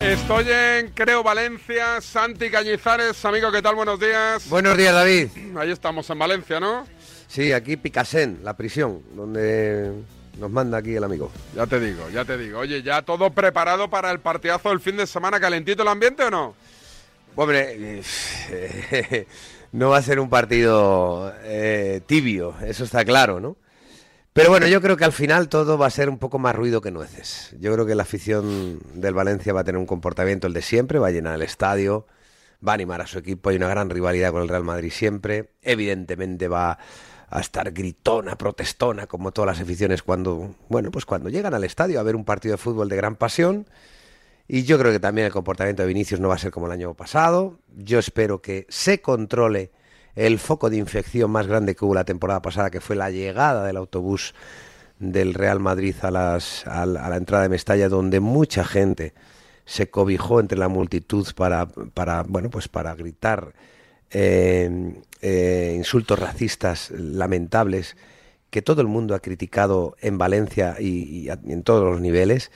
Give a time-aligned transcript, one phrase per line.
[0.00, 3.74] Estoy en Creo Valencia, Santi Cañizares, amigo, ¿qué tal?
[3.74, 4.48] Buenos días.
[4.48, 5.28] Buenos días, David.
[5.56, 6.86] Ahí estamos en Valencia, ¿no?
[7.26, 9.92] Sí, aquí Picasen, la prisión, donde
[10.38, 11.32] nos manda aquí el amigo.
[11.56, 12.60] Ya te digo, ya te digo.
[12.60, 15.40] Oye, ¿ya todo preparado para el partidazo del fin de semana?
[15.40, 16.54] ¿Calentito el ambiente o no?
[17.34, 18.00] Hombre,
[19.72, 23.56] no va a ser un partido eh, tibio, eso está claro, ¿no?
[24.32, 26.80] Pero bueno, yo creo que al final todo va a ser un poco más ruido
[26.80, 27.56] que nueces.
[27.58, 30.98] Yo creo que la afición del Valencia va a tener un comportamiento el de siempre,
[30.98, 32.06] va a llenar el estadio,
[32.66, 35.54] va a animar a su equipo, hay una gran rivalidad con el Real Madrid siempre,
[35.62, 36.78] evidentemente va
[37.30, 42.00] a estar gritona, protestona, como todas las aficiones cuando, bueno, pues cuando llegan al estadio
[42.00, 43.66] a ver un partido de fútbol de gran pasión.
[44.46, 46.72] Y yo creo que también el comportamiento de Vinicius no va a ser como el
[46.72, 47.58] año pasado.
[47.76, 49.72] Yo espero que se controle
[50.18, 53.64] el foco de infección más grande que hubo la temporada pasada, que fue la llegada
[53.64, 54.34] del autobús
[54.98, 59.14] del Real Madrid a, las, a, la, entrada de Mestalla, donde mucha gente
[59.64, 61.68] se cobijó entre la multitud para,
[62.24, 63.54] bueno, pues para gritar
[64.10, 67.96] eh, eh, insultos racistas lamentables
[68.50, 72.50] que todo el mundo ha criticado en Valencia y, y en todos los niveles.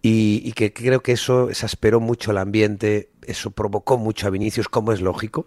[0.00, 4.68] Y, y, que creo que eso exasperó mucho el ambiente, eso provocó mucho a Vinicius,
[4.68, 5.46] como es lógico,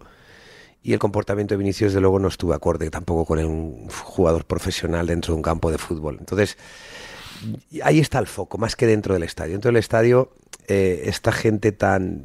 [0.87, 5.05] y el comportamiento de Vinicius, desde luego, no estuvo acorde tampoco con un jugador profesional
[5.05, 6.15] dentro de un campo de fútbol.
[6.17, 6.57] Entonces,
[7.83, 9.51] ahí está el foco, más que dentro del estadio.
[9.51, 10.31] Dentro del estadio,
[10.69, 12.23] eh, esta gente tan,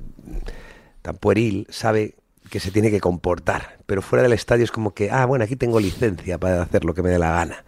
[1.03, 2.15] tan pueril sabe
[2.51, 5.57] que se tiene que comportar, pero fuera del estadio es como que, ah, bueno, aquí
[5.57, 7.65] tengo licencia para hacer lo que me dé la gana.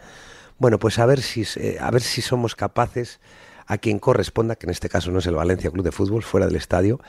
[0.59, 1.43] Bueno, pues a ver si,
[1.81, 3.19] a ver si somos capaces,
[3.67, 6.47] a quien corresponda, que en este caso no es el Valencia Club de Fútbol, fuera
[6.47, 7.01] del estadio,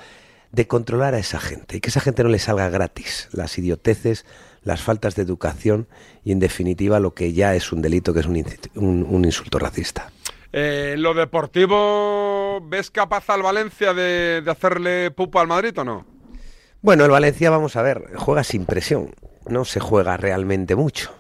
[0.51, 4.25] de controlar a esa gente y que esa gente no le salga gratis las idioteces,
[4.63, 5.87] las faltas de educación
[6.23, 8.43] y en definitiva lo que ya es un delito que es un,
[8.75, 10.11] un, un insulto racista.
[10.51, 16.05] Eh, ¿Lo deportivo ves capaz al Valencia de, de, hacerle pupa al Madrid o no?
[16.81, 19.13] Bueno, el Valencia, vamos a ver, juega sin presión,
[19.47, 21.11] no se juega realmente mucho.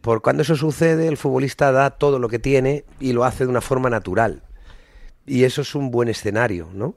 [0.00, 3.50] Por cuando eso sucede, el futbolista da todo lo que tiene y lo hace de
[3.50, 4.42] una forma natural.
[5.26, 6.94] Y eso es un buen escenario, ¿no?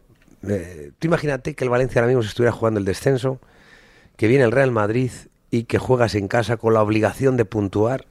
[0.47, 3.39] Eh, tú imagínate que el Valencia ahora mismo se estuviera jugando el descenso,
[4.16, 5.11] que viene el Real Madrid
[5.51, 8.05] y que juegas en casa con la obligación de puntuar,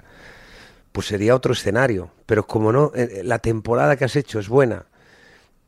[0.92, 2.10] pues sería otro escenario.
[2.26, 4.86] Pero como no, eh, la temporada que has hecho es buena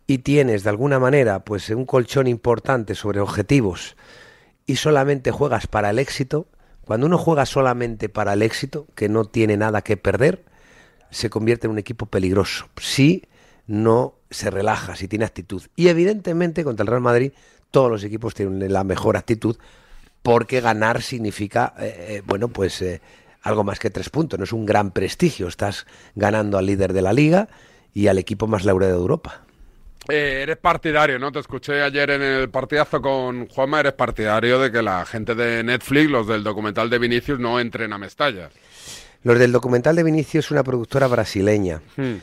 [0.06, 3.97] y tienes de alguna manera pues un colchón importante sobre objetivos
[4.66, 6.48] y solamente juegas para el éxito,
[6.84, 10.44] cuando uno juega solamente para el éxito, que no tiene nada que perder,
[11.10, 12.69] se convierte en un equipo peligroso.
[12.81, 13.25] Sí,
[13.70, 15.62] no se relaja, si tiene actitud.
[15.76, 17.32] Y evidentemente contra el Real Madrid
[17.70, 19.56] todos los equipos tienen la mejor actitud
[20.22, 23.00] porque ganar significa, eh, eh, bueno, pues eh,
[23.42, 25.86] algo más que tres puntos, no es un gran prestigio, estás
[26.16, 27.48] ganando al líder de la liga
[27.94, 29.42] y al equipo más laureado de Europa.
[30.09, 31.30] Eh, eres partidario, ¿no?
[31.30, 35.62] Te escuché ayer en el partidazo con Juanma, eres partidario de que la gente de
[35.62, 38.50] Netflix, los del documental de Vinicius, no entren a Mestalla.
[39.22, 41.80] Los del documental de Vinicius es una productora brasileña.
[41.97, 42.16] Hmm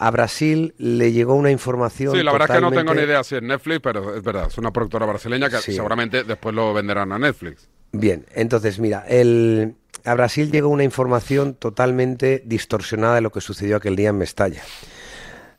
[0.00, 2.16] a Brasil le llegó una información.
[2.16, 2.76] Sí, la verdad totalmente...
[2.76, 5.04] es que no tengo ni idea si es Netflix, pero es verdad, es una productora
[5.04, 5.74] brasileña que sí.
[5.74, 7.68] seguramente después lo venderán a Netflix.
[7.92, 9.74] Bien, entonces mira, el,
[10.06, 14.62] a Brasil llegó una información totalmente distorsionada de lo que sucedió aquel día en Mestalla,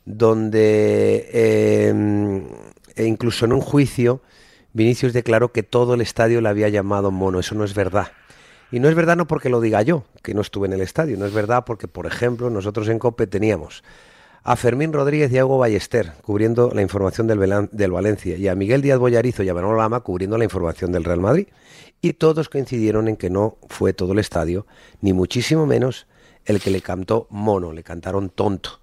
[0.06, 2.42] donde eh,
[2.96, 4.22] e incluso en un juicio
[4.72, 8.08] Vinicius declaró que todo el estadio le había llamado mono, eso no es verdad.
[8.72, 11.16] Y no es verdad no porque lo diga yo, que no estuve en el estadio,
[11.16, 13.84] no es verdad porque, por ejemplo, nosotros en COPE teníamos
[14.44, 18.54] a Fermín Rodríguez y a Hugo Ballester cubriendo la información del, del, Valencia y a
[18.54, 21.48] Miguel Díaz Boyarizo y a Manolo Lama cubriendo la información del Real Madrid.
[22.00, 24.66] Y todos coincidieron en que no fue todo el estadio,
[25.00, 26.08] ni muchísimo menos
[26.44, 28.80] el que le cantó mono, le cantaron tonto.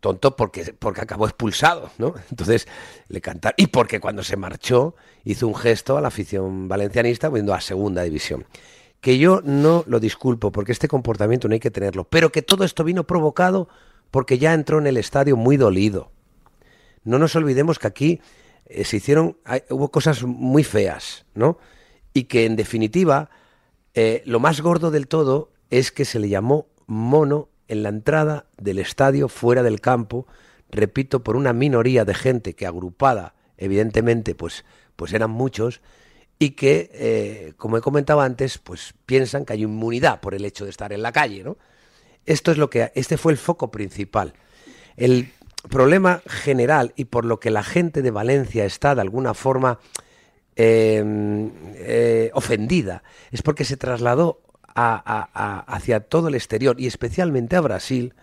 [0.00, 2.14] Tonto porque, porque acabó expulsado, ¿no?
[2.30, 2.66] Entonces
[3.08, 3.54] le cantaron.
[3.58, 8.02] Y porque cuando se marchó hizo un gesto a la afición valencianista viendo a segunda
[8.02, 8.46] división
[9.00, 12.64] que yo no lo disculpo porque este comportamiento no hay que tenerlo, pero que todo
[12.64, 13.68] esto vino provocado
[14.14, 16.12] porque ya entró en el estadio muy dolido.
[17.02, 18.20] No nos olvidemos que aquí
[18.66, 19.38] eh, se hicieron,
[19.70, 21.58] hubo cosas muy feas, ¿no?
[22.12, 23.28] Y que en definitiva,
[23.92, 28.46] eh, lo más gordo del todo es que se le llamó mono en la entrada
[28.56, 30.28] del estadio fuera del campo,
[30.70, 35.80] repito, por una minoría de gente que agrupada, evidentemente, pues, pues eran muchos,
[36.38, 40.62] y que, eh, como he comentado antes, pues piensan que hay inmunidad por el hecho
[40.62, 41.56] de estar en la calle, ¿no?
[42.26, 44.34] Esto es lo que este fue el foco principal.
[44.96, 45.32] El
[45.68, 49.78] problema general y por lo que la gente de Valencia está de alguna forma
[50.56, 51.02] eh,
[51.76, 54.40] eh, ofendida es porque se trasladó
[54.76, 58.14] hacia todo el exterior y especialmente a Brasil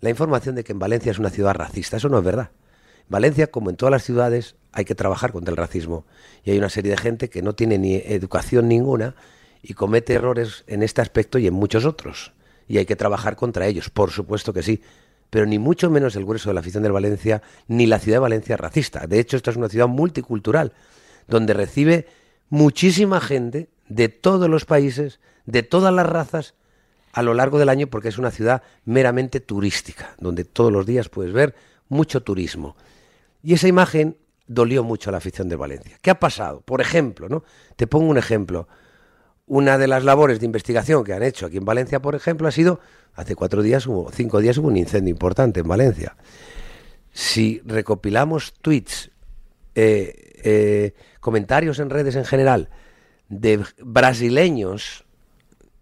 [0.00, 1.96] la información de que en Valencia es una ciudad racista.
[1.96, 2.50] Eso no es verdad.
[3.08, 6.06] Valencia, como en todas las ciudades, hay que trabajar contra el racismo.
[6.44, 9.14] Y hay una serie de gente que no tiene ni educación ninguna
[9.62, 12.32] y comete errores en este aspecto y en muchos otros.
[12.70, 14.80] Y hay que trabajar contra ellos, por supuesto que sí.
[15.28, 18.20] Pero ni mucho menos el grueso de la afición del Valencia, ni la ciudad de
[18.20, 19.08] Valencia es racista.
[19.08, 20.72] De hecho, esta es una ciudad multicultural,
[21.26, 22.06] donde recibe
[22.48, 26.54] muchísima gente de todos los países, de todas las razas,
[27.12, 31.08] a lo largo del año, porque es una ciudad meramente turística, donde todos los días
[31.08, 31.56] puedes ver
[31.88, 32.76] mucho turismo.
[33.42, 35.98] Y esa imagen dolió mucho a la afición de Valencia.
[36.00, 36.60] ¿Qué ha pasado?
[36.60, 37.42] Por ejemplo, ¿no?
[37.74, 38.68] Te pongo un ejemplo.
[39.50, 42.52] Una de las labores de investigación que han hecho aquí en Valencia, por ejemplo, ha
[42.52, 42.78] sido
[43.14, 46.14] hace cuatro días hubo, cinco días hubo un incendio importante en Valencia.
[47.12, 49.10] Si recopilamos tweets,
[49.74, 52.68] eh, eh, comentarios en redes en general
[53.28, 55.04] de brasileños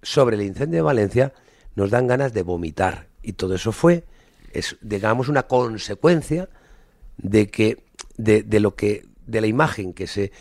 [0.00, 1.34] sobre el incendio de Valencia,
[1.74, 3.08] nos dan ganas de vomitar.
[3.22, 4.04] Y todo eso fue,
[4.54, 6.48] es, digamos, una consecuencia
[7.18, 7.84] de que
[8.16, 10.32] de, lo que de la imagen que se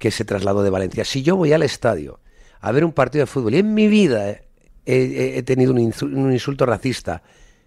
[0.00, 1.04] que se trasladó de Valencia.
[1.04, 2.18] Si yo voy al estadio
[2.62, 4.40] a ver un partido de fútbol y en mi vida
[4.86, 7.22] he, tenido un, insulto racista,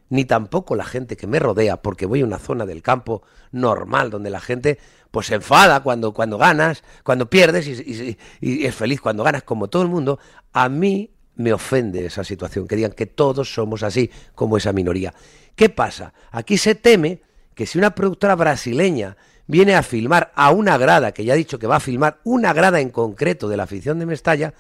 [0.10, 3.22] ni tampoco la gente que me rodea, porque voy a una zona del campo
[3.52, 4.80] normal donde la gente
[5.12, 9.68] pues se enfada cuando, cuando ganas, cuando pierdes y, y, es feliz cuando ganas, como
[9.68, 10.20] todo el mundo,
[10.54, 15.14] a mí me ofende esa situación, que digan que todos somos así como esa minoría.
[15.56, 16.14] ¿Qué pasa?
[16.32, 17.22] Aquí se teme
[17.54, 19.18] que si una productora brasileña
[19.48, 22.54] viene a filmar a una grada, que ya ha dicho que va a filmar una
[22.54, 24.54] grada en concreto de la afición de Mestalla,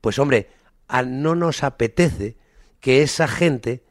[0.00, 0.48] pues hombre,
[1.06, 2.36] no nos apetece
[2.80, 3.84] que esa gente,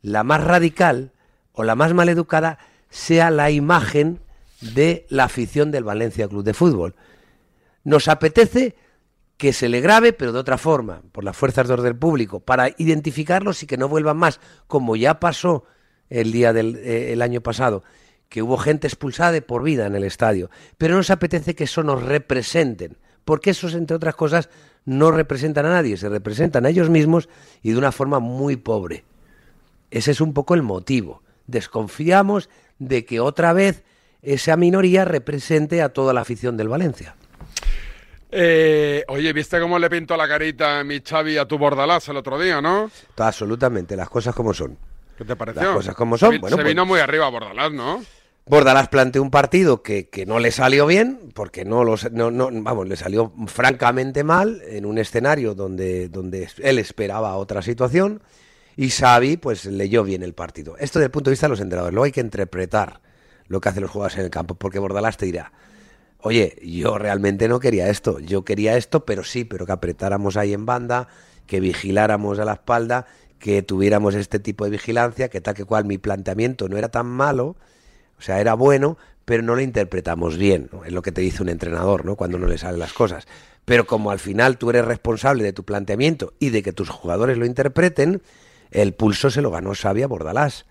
[0.00, 1.12] la más radical
[1.52, 2.58] o la más maleducada,
[2.90, 4.20] sea la imagen
[4.60, 6.94] de la afición del Valencia Club de Fútbol.
[7.84, 8.74] Nos apetece
[9.36, 12.70] que se le grabe, pero de otra forma, por las fuerzas de orden público, para
[12.78, 15.64] identificarlos y que no vuelvan más, como ya pasó
[16.08, 17.82] el día del eh, año pasado,
[18.28, 20.50] que hubo gente expulsada de por vida en el estadio.
[20.78, 22.96] Pero nos apetece que eso nos representen,
[23.26, 24.48] porque esos, entre otras cosas,
[24.86, 27.28] no representan a nadie, se representan a ellos mismos
[27.60, 29.04] y de una forma muy pobre.
[29.90, 31.22] Ese es un poco el motivo.
[31.48, 33.82] Desconfiamos de que otra vez
[34.22, 37.16] esa minoría represente a toda la afición del Valencia.
[38.30, 42.16] Eh, oye, ¿viste cómo le pintó la carita a mi Xavi a tu Bordalás el
[42.16, 42.90] otro día, no?
[43.16, 44.78] Absolutamente, las cosas como son.
[45.18, 45.62] ¿Qué te pareció?
[45.62, 46.32] Las cosas como son.
[46.32, 48.04] Se, bueno, se pues- vino muy arriba Bordalás, ¿no?
[48.48, 52.48] Bordalás planteó un partido que, que no le salió bien, porque no, los, no, no,
[52.52, 58.22] vamos, le salió francamente mal en un escenario donde, donde él esperaba otra situación
[58.76, 60.76] y Xavi pues leyó bien el partido.
[60.78, 63.00] Esto desde el punto de vista de los entrenadores, luego hay que interpretar
[63.48, 65.52] lo que hacen los jugadores en el campo, porque Bordalás te dirá,
[66.20, 70.52] oye, yo realmente no quería esto, yo quería esto, pero sí, pero que apretáramos ahí
[70.52, 71.08] en banda,
[71.48, 73.06] que vigiláramos a la espalda,
[73.40, 77.06] que tuviéramos este tipo de vigilancia, que tal que cual mi planteamiento no era tan
[77.06, 77.56] malo,
[78.18, 80.84] o sea, era bueno, pero no lo interpretamos bien, ¿no?
[80.84, 82.16] es lo que te dice un entrenador, ¿no?
[82.16, 83.26] Cuando no le salen las cosas.
[83.64, 87.36] Pero como al final tú eres responsable de tu planteamiento y de que tus jugadores
[87.36, 88.22] lo interpreten,
[88.70, 90.66] el pulso se lo ganó Xavi a Bordalás.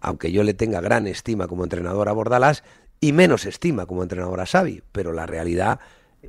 [0.00, 2.64] Aunque yo le tenga gran estima como entrenador a Bordalás
[3.00, 5.78] y menos estima como entrenador a Xavi, pero la realidad,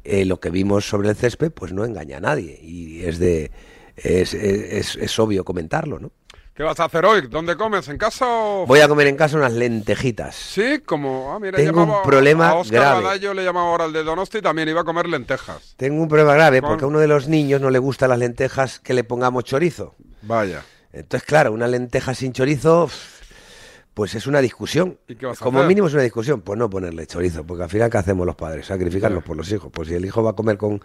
[0.03, 3.51] eh, lo que vimos sobre el césped, pues no engaña a nadie y es de
[3.95, 6.11] es, es, es obvio comentarlo, ¿no?
[6.55, 7.21] ¿Qué vas a hacer hoy?
[7.27, 7.87] ¿Dónde comes?
[7.89, 8.67] ¿En casa o...?
[8.67, 10.35] Voy a comer en casa unas lentejitas.
[10.35, 11.33] Sí, como...
[11.33, 13.03] Ah, mira, Tengo llamaba un problema a Oscar grave.
[13.03, 15.73] Badallo le llamaba ahora al de Donosti y también iba a comer lentejas.
[15.77, 18.19] Tengo un problema grave Con- porque a uno de los niños no le gustan las
[18.19, 19.95] lentejas que le pongamos chorizo.
[20.21, 20.63] Vaya.
[20.91, 22.87] Entonces, claro, una lenteja sin chorizo,
[23.95, 24.99] pues es una discusión.
[25.07, 25.67] ¿Y qué vas a Como hacer?
[25.69, 28.67] mínimo es una discusión, pues no ponerle chorizo, porque al final, ¿qué hacemos los padres?
[28.67, 29.71] Sacrificarnos por los hijos.
[29.73, 30.83] Pues si el hijo va a comer con,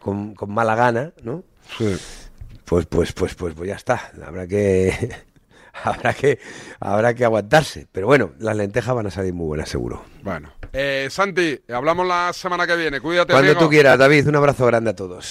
[0.00, 1.44] con, con mala gana, ¿no?
[1.78, 1.96] Sí.
[2.64, 4.10] Pues, pues, pues, pues, pues ya está.
[4.24, 5.10] Habrá que,
[5.84, 6.38] habrá que,
[6.80, 7.86] habrá que aguantarse.
[7.92, 10.04] Pero bueno, las lentejas van a salir muy buenas, seguro.
[10.22, 10.52] Bueno.
[10.72, 13.00] Eh, Santi, hablamos la semana que viene.
[13.00, 13.64] Cuídate, Cuando amigo.
[13.66, 15.26] tú quieras, David, un abrazo grande a todos.